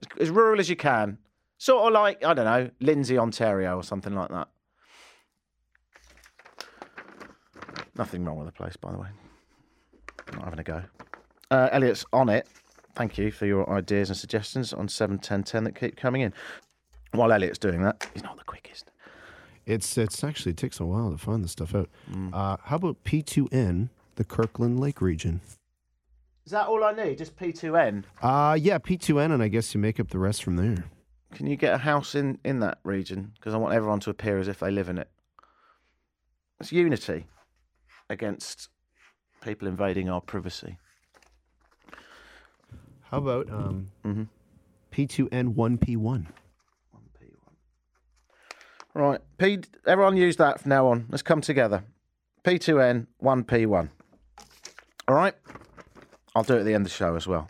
[0.02, 1.18] As, as rural as you can.
[1.58, 4.48] Sort of like, I don't know, Lindsay, Ontario or something like that.
[7.98, 9.10] Nothing wrong with the place, by the way.
[10.30, 10.84] I'm not having a go.
[11.52, 12.48] Uh, Elliot's on it.
[12.96, 16.34] Thank you for your ideas and suggestions on 71010 that keep coming in.
[17.12, 18.92] While Elliot's doing that, he's not the quickest.
[19.66, 21.90] It's it's actually it takes a while to find this stuff out.
[22.12, 22.34] Mm.
[22.34, 25.42] Uh, how about P2N, the Kirkland Lake region?
[26.46, 27.20] Is that all I need?
[27.20, 28.04] Just P2N?
[28.22, 30.86] Uh yeah, P2N, and I guess you make up the rest from there.
[31.34, 33.34] Can you get a house in, in that region?
[33.36, 35.10] Because I want everyone to appear as if they live in it.
[36.60, 37.28] It's unity
[38.10, 38.70] against
[39.42, 40.78] people invading our privacy.
[43.12, 44.28] How about um, Mhm.
[44.92, 46.28] P2N 1P1?
[48.96, 49.60] Right, P.
[49.86, 51.06] Everyone use that from now on.
[51.10, 51.84] Let's come together.
[52.44, 53.90] P2N, 1P1.
[55.08, 55.36] All right?
[56.36, 57.50] I'll do it at the end of the show as well.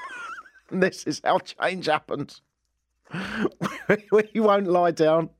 [0.70, 2.42] this is how change happens.
[4.12, 5.30] we won't lie down.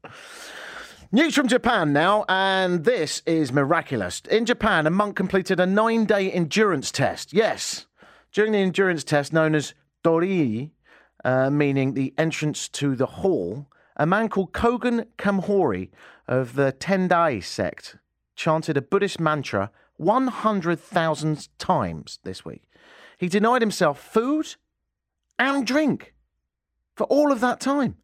[1.12, 4.22] News from Japan now, and this is miraculous.
[4.30, 7.32] In Japan, a monk completed a nine day endurance test.
[7.32, 7.86] Yes.
[8.38, 9.74] During the endurance test known as
[10.04, 10.70] Dori,
[11.24, 15.90] uh, meaning the entrance to the hall, a man called Kogan Kamhori
[16.28, 17.96] of the Tendai sect
[18.36, 22.62] chanted a Buddhist mantra 100,000 times this week.
[23.18, 24.54] He denied himself food
[25.36, 26.14] and drink
[26.94, 27.96] for all of that time.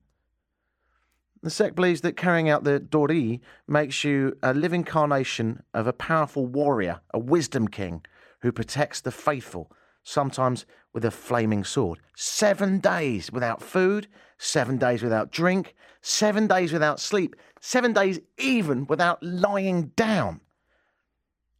[1.44, 5.92] The sect believes that carrying out the Dori makes you a living incarnation of a
[5.92, 8.04] powerful warrior, a wisdom king
[8.40, 9.70] who protects the faithful,
[10.04, 11.98] sometimes with a flaming sword.
[12.14, 14.06] Seven days without food,
[14.38, 20.40] seven days without drink, seven days without sleep, seven days even without lying down.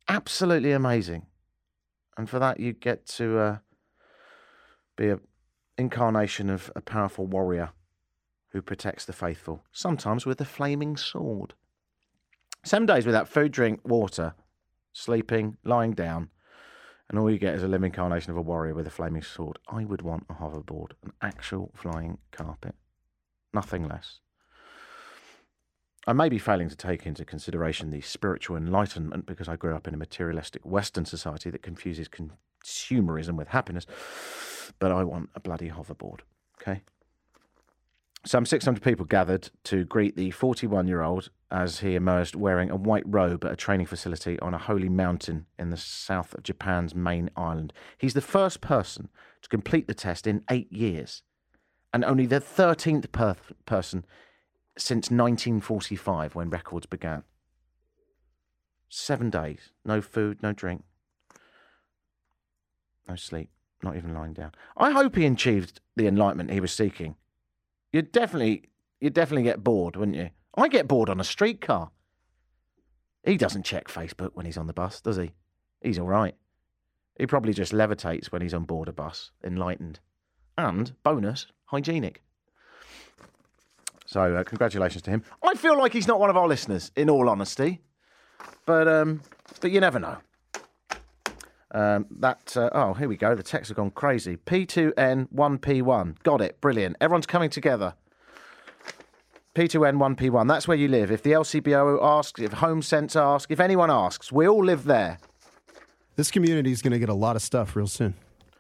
[0.09, 1.27] Absolutely amazing.
[2.17, 3.59] And for that, you get to uh,
[4.97, 5.21] be an
[5.79, 7.71] incarnation of a powerful warrior
[8.51, 11.55] who protects the faithful, sometimes with a flaming sword.
[12.65, 14.35] Seven days without food, drink, water,
[14.93, 16.31] sleeping, lying down,
[17.09, 19.59] and all you get is a living incarnation of a warrior with a flaming sword.
[19.69, 22.75] I would want a hoverboard, an actual flying carpet.
[23.53, 24.21] Nothing less.
[26.07, 29.89] I may be failing to take into consideration the spiritual enlightenment because I grew up
[29.89, 33.87] in a materialistic Western society that confuses consumerism with happiness,
[34.79, 36.21] but I want a bloody hoverboard,
[36.61, 36.83] okay?
[38.27, 42.77] Some 600 people gathered to greet the 41 year old as he emerged wearing a
[42.77, 46.95] white robe at a training facility on a holy mountain in the south of Japan's
[46.95, 47.75] main island.
[47.99, 49.11] He's the first person
[49.43, 51.23] to complete the test in eight years,
[51.93, 54.07] and only the 13th per- person
[54.79, 57.25] since 1945 when records began.
[58.89, 60.83] Seven days, no food, no drink,
[63.07, 63.51] no sleep,
[63.83, 64.53] not even lying down.
[64.79, 67.17] I hope he achieved the enlightenment he was seeking.
[67.95, 68.65] You'd definitely,
[69.01, 70.31] you'd definitely get bored, wouldn't you?
[70.57, 71.93] I get bored on a streetcar.
[73.25, 75.31] He doesn't check Facebook when he's on the bus, does he?
[75.81, 76.35] He's all right.
[77.17, 80.01] He probably just levitates when he's on board a bus, enlightened.
[80.59, 82.25] And, bonus, hygienic.
[84.07, 85.23] So, uh, congratulations to him.
[85.41, 87.81] I feel like he's not one of our listeners, in all honesty.
[88.67, 89.21] But, um,
[89.61, 90.17] but you never know.
[91.75, 93.35] Um, that uh, oh, here we go.
[93.35, 94.37] The texts have gone crazy.
[94.37, 96.23] P2N 1P1.
[96.23, 96.61] Got it.
[96.61, 96.97] Brilliant.
[97.01, 97.95] Everyone's coming together.
[99.57, 100.49] P2N 1P1.
[100.49, 101.11] That's where you live.
[101.11, 105.19] If the LCBO asks, if Home Sense asks, if anyone asks, we all live there.
[106.17, 108.15] This community is going to get a lot of stuff real soon.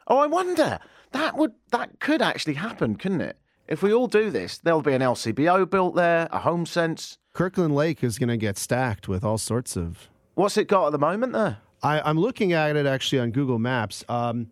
[0.08, 0.80] Oh, I wonder.
[1.12, 3.38] That would that could actually happen, couldn't it?
[3.68, 7.18] If we all do this, there'll be an LCBO built there, a Home Sense.
[7.32, 10.08] Kirkland Lake is going to get stacked with all sorts of.
[10.34, 11.58] What's it got at the moment there?
[11.84, 14.04] I, I'm looking at it actually on Google Maps.
[14.08, 14.50] Um,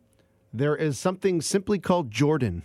[0.53, 2.63] there is something simply called Jordan.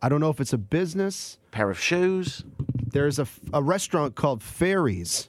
[0.00, 2.44] I don't know if it's a business, pair of shoes.
[2.92, 5.28] There's a, a restaurant called Fairies.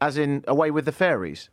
[0.00, 1.50] As in away with the fairies.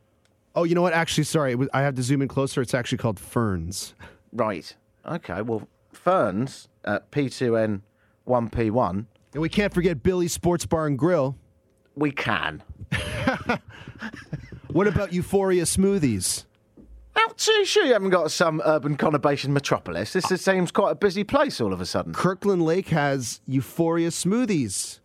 [0.56, 0.94] Oh, you know what?
[0.94, 2.62] Actually, sorry, was, I have to zoom in closer.
[2.62, 3.94] It's actually called Ferns.
[4.32, 4.74] Right.
[5.06, 5.42] Okay.
[5.42, 7.82] Well, Ferns at P2N
[8.26, 9.06] 1P1.
[9.34, 11.36] And we can't forget Billy's Sports Bar and Grill.
[11.96, 12.64] We can.
[14.78, 16.46] What about Euphoria Smoothies?
[17.16, 20.14] How too sure you haven't got some urban conurbation metropolis?
[20.14, 22.14] This is, seems quite a busy place all of a sudden.
[22.14, 25.00] Kirkland Lake has Euphoria Smoothies.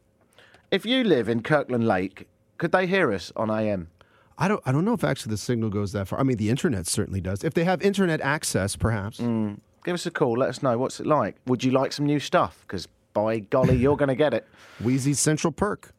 [0.71, 3.89] If you live in Kirkland Lake, could they hear us on AM?
[4.37, 4.61] I don't.
[4.67, 6.21] I don't know if actually the signal goes that far.
[6.21, 7.43] I mean, the internet certainly does.
[7.43, 9.21] If they have internet access, perhaps.
[9.21, 9.59] Mm.
[9.87, 10.37] Give us a call.
[10.37, 11.37] Let us know what's it like.
[11.47, 12.59] Would you like some new stuff?
[12.67, 14.47] Because by golly, you're going to get it.
[14.81, 15.95] Wheezy's Central Perk.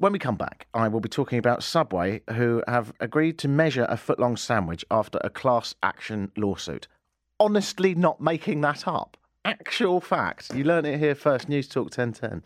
[0.00, 3.84] When we come back, I will be talking about Subway, who have agreed to measure
[3.86, 6.88] a footlong sandwich after a class action lawsuit.
[7.38, 9.18] Honestly, not making that up.
[9.44, 10.54] Actual fact.
[10.54, 11.50] You learned it here first.
[11.50, 12.42] News Talk 1010.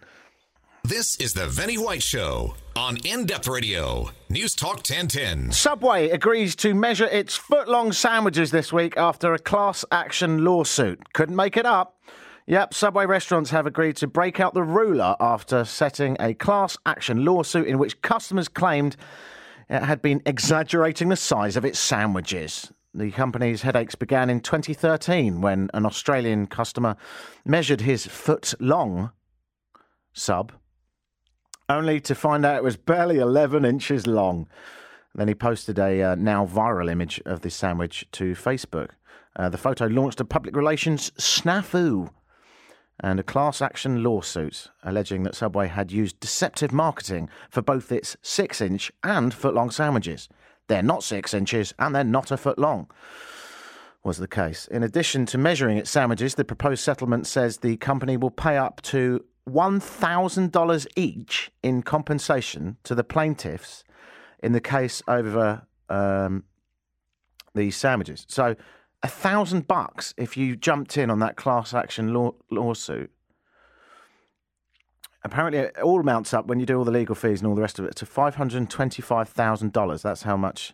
[0.82, 5.52] This is the Vinny White Show on In Depth Radio, News Talk 1010.
[5.52, 11.12] Subway agrees to measure its foot-long sandwiches this week after a class action lawsuit.
[11.12, 11.93] Couldn't make it up.
[12.46, 17.24] Yep, Subway restaurants have agreed to break out the ruler after setting a class action
[17.24, 18.96] lawsuit in which customers claimed
[19.70, 22.70] it had been exaggerating the size of its sandwiches.
[22.92, 26.96] The company's headaches began in 2013 when an Australian customer
[27.46, 29.10] measured his foot long
[30.12, 30.52] sub,
[31.70, 34.48] only to find out it was barely 11 inches long.
[35.14, 38.90] Then he posted a uh, now viral image of this sandwich to Facebook.
[39.34, 42.10] Uh, the photo launched a public relations snafu
[43.00, 48.16] and a class action lawsuit alleging that Subway had used deceptive marketing for both its
[48.22, 50.28] six inch and foot long sandwiches.
[50.68, 52.90] They're not six inches and they're not a foot long,
[54.02, 54.66] was the case.
[54.68, 58.80] In addition to measuring its sandwiches, the proposed settlement says the company will pay up
[58.82, 63.84] to $1,000 each in compensation to the plaintiffs
[64.42, 66.44] in the case over um,
[67.54, 68.24] these sandwiches.
[68.28, 68.56] So,
[69.04, 73.10] a thousand bucks if you jumped in on that class action law- lawsuit.
[75.22, 77.60] Apparently, it all amounts up when you do all the legal fees and all the
[77.60, 80.00] rest of it to five hundred twenty-five thousand dollars.
[80.02, 80.72] That's how much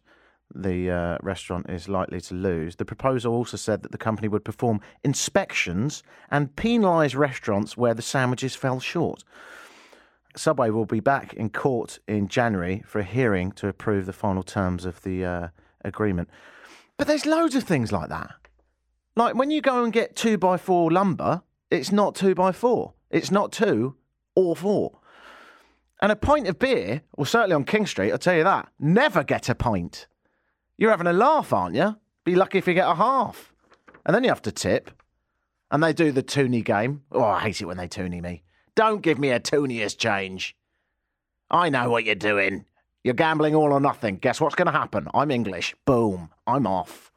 [0.55, 2.77] the uh, restaurant is likely to lose.
[2.77, 8.03] The proposal also said that the company would perform inspections and penalise restaurants where the
[8.03, 9.25] sandwiches fell short.
[10.37, 14.45] Subway will be back in court in January for a hearing to approve the final
[14.45, 15.49] terms of the uh,
[15.85, 16.29] agreement.
[17.01, 18.35] But there's loads of things like that.
[19.17, 22.93] Like when you go and get two by four lumber, it's not two by four.
[23.09, 23.97] It's not two
[24.35, 24.99] or four.
[26.03, 29.25] And a pint of beer, well, certainly on King Street, I'll tell you that, never
[29.25, 30.09] get a pint.
[30.77, 31.97] You're having a laugh, aren't you?
[32.25, 33.55] Be lucky if you get a half.
[34.05, 34.91] And then you have to tip.
[35.71, 37.05] And they do the toonie game.
[37.13, 38.43] Oh, I hate it when they toonie me.
[38.75, 40.55] Don't give me a tooniest change.
[41.51, 42.67] I know what you're doing.
[43.03, 44.17] You're gambling all or nothing.
[44.17, 45.09] Guess what's going to happen?
[45.15, 45.75] I'm English.
[45.87, 46.31] Boom.
[46.47, 47.11] I'm off.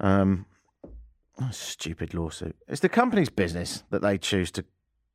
[0.00, 0.46] Um,
[1.50, 2.56] stupid lawsuit.
[2.66, 4.64] It's the company's business that they choose to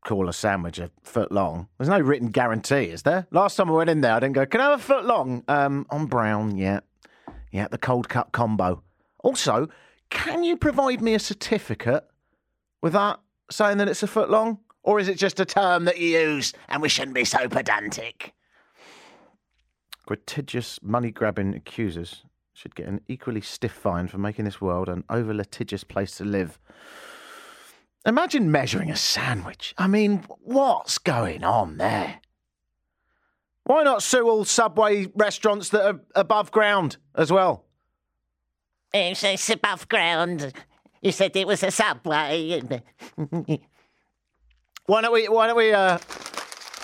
[0.03, 1.67] call a sandwich a foot long.
[1.77, 3.25] There's no written guarantee, is there?
[3.31, 5.43] Last time I went in there, I didn't go, can I have a foot long?
[5.47, 6.81] Um, on brown, yeah.
[7.51, 8.83] Yeah, the cold cut combo.
[9.23, 9.69] Also,
[10.09, 12.03] can you provide me a certificate
[12.81, 14.59] with that saying that it's a foot long?
[14.83, 18.33] Or is it just a term that you use and we shouldn't be so pedantic?
[20.05, 25.03] Gratuitous money grabbing accusers should get an equally stiff fine for making this world an
[25.09, 26.59] over litigious place to live.
[28.05, 29.73] Imagine measuring a sandwich.
[29.77, 32.19] I mean, what's going on there?
[33.63, 37.63] Why not sue all Subway restaurants that are above ground as well?
[38.93, 40.51] It's, it's above ground.
[41.01, 42.61] You said it was a subway.
[44.85, 45.27] Why don't we?
[45.27, 45.97] Why don't we uh,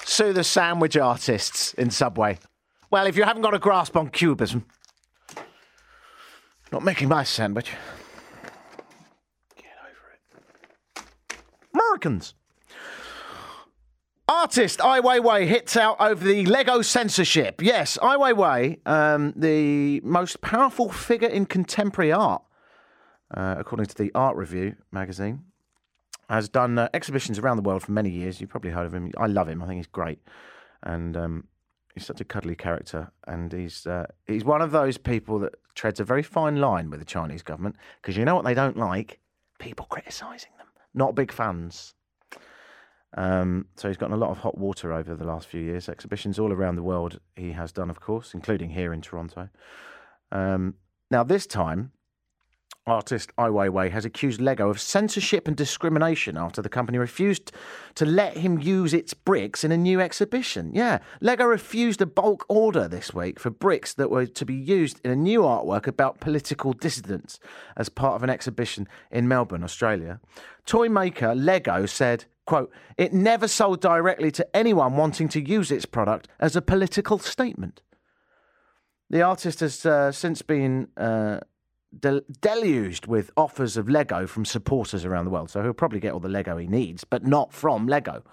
[0.06, 2.40] sue the sandwich artists in Subway?
[2.90, 4.66] Well, if you haven't got a grasp on cubism,
[6.72, 7.72] not making my sandwich.
[9.56, 11.38] Get over it.
[11.74, 12.36] Americans.
[14.30, 17.62] Artist Ai Weiwei hits out over the Lego censorship.
[17.62, 22.44] Yes, Ai Weiwei, um, the most powerful figure in contemporary art,
[23.36, 25.46] uh, according to the Art Review magazine,
[26.30, 28.40] has done uh, exhibitions around the world for many years.
[28.40, 29.12] You've probably heard of him.
[29.18, 29.64] I love him.
[29.64, 30.20] I think he's great,
[30.84, 31.48] and um,
[31.94, 33.12] he's such a cuddly character.
[33.28, 37.00] And he's uh, he's one of those people that treads a very fine line with
[37.00, 39.20] the Chinese government because you know what they don't like:
[39.60, 40.68] people criticising them.
[40.94, 41.96] Not big fans.
[43.18, 45.90] Um, so he's gotten a lot of hot water over the last few years.
[45.90, 49.50] Exhibitions all around the world he has done, of course, including here in Toronto.
[50.32, 50.76] Um,
[51.10, 51.92] now this time,
[52.88, 57.52] artist Ai Weiwei has accused Lego of censorship and discrimination after the company refused
[57.96, 60.72] to let him use its bricks in a new exhibition.
[60.74, 65.00] Yeah, Lego refused a bulk order this week for bricks that were to be used
[65.04, 67.40] in a new artwork about political dissidents
[67.78, 70.20] as part of an exhibition in Melbourne, Australia.
[70.66, 75.86] Toy maker Lego said, quote, it never sold directly to anyone wanting to use its
[75.86, 77.82] product as a political statement.
[79.12, 81.40] The artist has uh, since been uh,
[81.98, 85.50] del- deluged with offers of Lego from supporters around the world.
[85.50, 88.24] So he'll probably get all the Lego he needs, but not from Lego.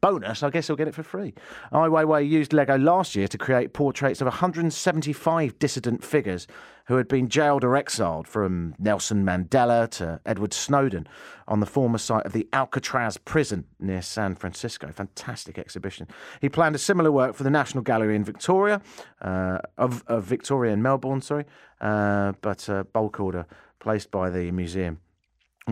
[0.00, 1.34] Bonus, I guess he'll get it for free.
[1.72, 6.46] Ai Weiwei used Lego last year to create portraits of 175 dissident figures
[6.86, 11.06] who had been jailed or exiled from Nelson Mandela to Edward Snowden
[11.48, 14.90] on the former site of the Alcatraz prison near San Francisco.
[14.92, 16.06] Fantastic exhibition.
[16.40, 18.80] He planned a similar work for the National Gallery in Victoria,
[19.20, 21.44] uh, of, of Victoria in Melbourne, sorry,
[21.80, 23.46] uh, but a bulk order
[23.78, 25.00] placed by the museum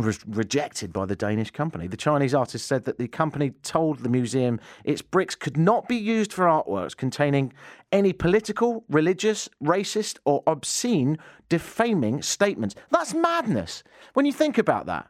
[0.03, 1.86] was rejected by the Danish company.
[1.86, 5.97] The Chinese artist said that the company told the museum its bricks could not be
[5.97, 7.53] used for artworks containing
[7.92, 11.16] any political, religious, racist, or obscene,
[11.49, 12.74] defaming statements.
[12.90, 13.84] That's madness
[14.14, 15.09] when you think about that.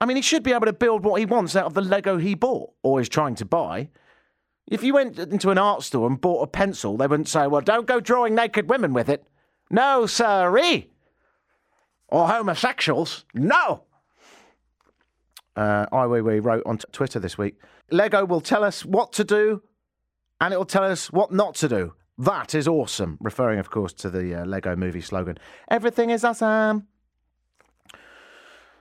[0.00, 2.18] I mean, he should be able to build what he wants out of the Lego
[2.18, 3.90] he bought or is trying to buy.
[4.66, 7.60] If you went into an art store and bought a pencil, they wouldn't say, well,
[7.60, 9.24] don't go drawing naked women with it.
[9.70, 10.90] No, sirree
[12.08, 13.24] or homosexuals.
[13.34, 13.84] No.
[15.56, 17.54] Uh, Ai Weiwei wrote on t- Twitter this week
[17.90, 19.62] Lego will tell us what to do
[20.40, 21.94] and it will tell us what not to do.
[22.18, 23.18] That is awesome.
[23.20, 25.38] Referring, of course, to the uh, Lego movie slogan
[25.70, 26.86] Everything is awesome.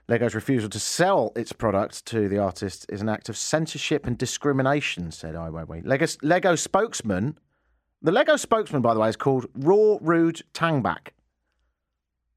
[0.08, 4.18] Lego's refusal to sell its product to the artist is an act of censorship and
[4.18, 5.82] discrimination, said Ai Weiwei.
[5.86, 7.38] Lego, Lego spokesman,
[8.02, 11.10] the Lego spokesman, by the way, is called Raw Rude Tangbach.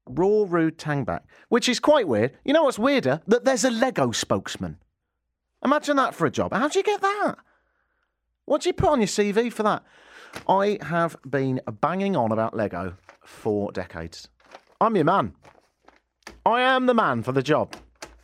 [0.09, 2.37] Raw Rude Tangbach, which is quite weird.
[2.43, 3.21] You know what's weirder?
[3.27, 4.77] That there's a Lego spokesman.
[5.63, 6.53] Imagine that for a job.
[6.53, 7.35] How do you get that?
[8.45, 9.83] What do you put on your CV for that?
[10.47, 14.29] I have been banging on about Lego for decades.
[14.79, 15.33] I'm your man.
[16.45, 17.75] I am the man for the job.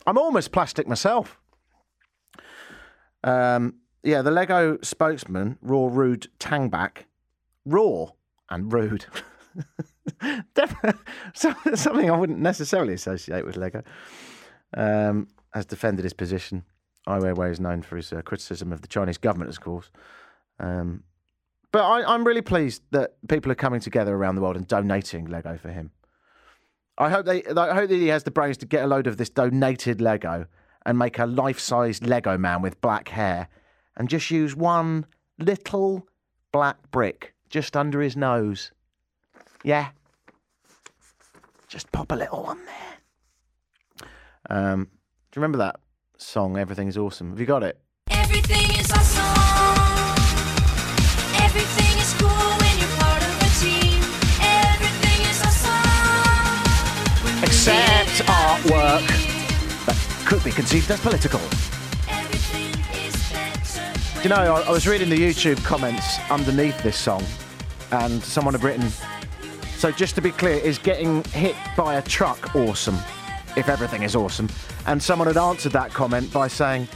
[0.06, 1.38] I'm almost plastic myself.
[3.22, 7.04] Um, yeah, the Lego spokesman, Raw Rude Tangbach,
[7.64, 8.06] raw
[8.50, 9.06] and rude.
[11.34, 13.82] Something I wouldn't necessarily associate with Lego.
[14.76, 16.64] Um, has defended his position.
[17.06, 19.90] Ai Weiwei is known for his uh, criticism of the Chinese government, of course.
[20.58, 21.04] Um,
[21.70, 25.26] but I, am really pleased that people are coming together around the world and donating
[25.26, 25.90] Lego for him.
[26.96, 27.42] I hope they.
[27.44, 30.46] I hope that he has the brains to get a load of this donated Lego
[30.86, 33.48] and make a life-sized Lego man with black hair,
[33.96, 35.06] and just use one
[35.38, 36.06] little
[36.52, 38.70] black brick just under his nose.
[39.66, 39.88] Yeah,
[41.68, 44.08] just pop a little one there.
[44.50, 45.80] Um, do you remember that
[46.18, 46.58] song?
[46.58, 47.30] Everything is awesome.
[47.30, 47.80] Have you got it?
[48.10, 49.24] Everything is awesome.
[51.42, 54.02] Everything is cool when you're part of a team.
[54.42, 57.24] Everything is awesome.
[57.24, 59.06] when Except artwork
[59.86, 59.96] that
[60.26, 61.40] could be conceived as political.
[64.16, 67.24] Do you know, I, I was reading the YouTube comments underneath this song,
[67.92, 68.90] and someone had written,
[69.84, 72.96] so just to be clear, is getting hit by a truck awesome?
[73.54, 74.48] If everything is awesome.
[74.86, 76.88] And someone had answered that comment by saying,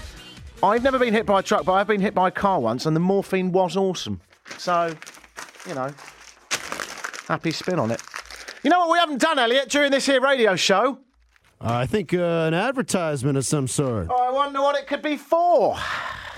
[0.62, 2.86] I've never been hit by a truck, but I've been hit by a car once,
[2.86, 4.22] and the morphine was awesome.
[4.57, 4.95] So,
[5.68, 5.93] you know,
[7.26, 8.01] happy spin on it.
[8.62, 10.99] You know what we haven't done, Elliot, during this here radio show?
[11.61, 14.09] I think uh, an advertisement of some sort.
[14.11, 15.76] I wonder what it could be for.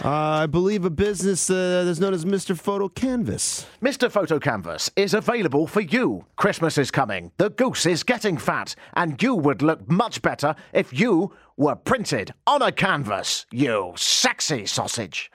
[0.03, 2.59] Uh, I believe a business uh, that's known as Mr.
[2.59, 3.67] Photo Canvas.
[3.83, 4.11] Mr.
[4.11, 6.25] Photo Canvas is available for you.
[6.37, 10.99] Christmas is coming, the goose is getting fat, and you would look much better if
[10.99, 15.31] you were printed on a canvas, you sexy sausage.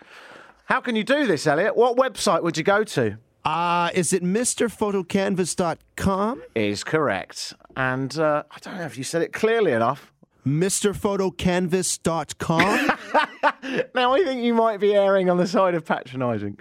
[0.66, 1.78] How can you do this, Elliot?
[1.78, 3.20] What website would you go to?
[3.44, 6.42] Uh, is it MrPhotoCanvas.com?
[6.56, 7.54] Is correct.
[7.78, 10.12] And uh, I don't know if you said it clearly enough.
[10.46, 12.92] MrPhotoCanvas.com?
[13.96, 16.58] now, I think you might be erring on the side of patronising,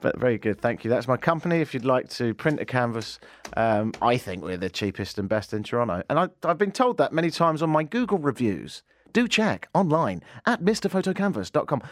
[0.00, 0.60] but very good.
[0.60, 0.90] Thank you.
[0.90, 1.60] That's my company.
[1.60, 3.18] If you'd like to print a canvas,
[3.56, 6.02] um, I think we're the cheapest and best in Toronto.
[6.10, 8.82] And I, I've been told that many times on my Google reviews.
[9.12, 11.82] Do check online at mrphotocanvas.com.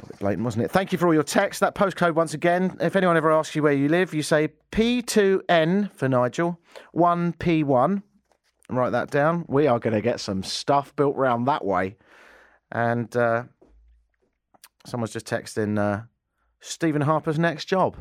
[0.00, 0.70] A bit blatant, wasn't it?
[0.70, 1.60] Thank you for all your texts.
[1.60, 5.92] That postcode, once again, if anyone ever asks you where you live, you say P2N
[5.92, 6.60] for Nigel,
[6.94, 8.02] 1P1.
[8.70, 9.44] Write that down.
[9.48, 11.96] We are going to get some stuff built round that way.
[12.70, 13.44] And uh,
[14.84, 16.02] someone's just texting uh,
[16.60, 17.96] Stephen Harper's next job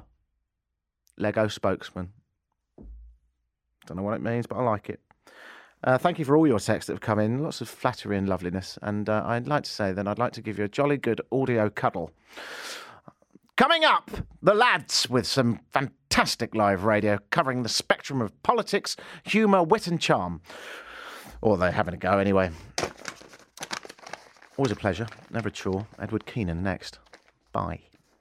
[1.18, 2.11] Lego spokesman.
[3.86, 4.99] Don't know what it means, but I like it.
[5.84, 7.41] Uh, thank you for all your texts that have come in.
[7.41, 8.78] Lots of flattery and loveliness.
[8.82, 11.22] And uh, I'd like to say that I'd like to give you a jolly good
[11.32, 12.11] audio cuddle.
[13.58, 14.12] Coming up,
[14.43, 19.99] the lads with some fantastic live radio covering the spectrum of politics, humour, wit, and
[19.99, 20.41] charm.
[21.41, 22.51] Or they're having a go anyway.
[24.58, 25.88] Always a pleasure, never a chore.
[25.97, 26.99] Edward Keenan next.
[27.51, 27.80] Bye.